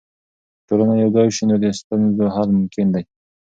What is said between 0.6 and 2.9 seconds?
ټولنه یوځای سي، نو د ستونزو حل ممکن